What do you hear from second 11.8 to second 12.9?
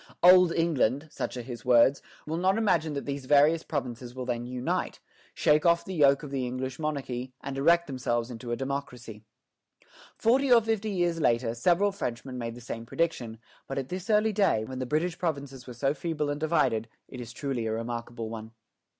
Frenchmen made the same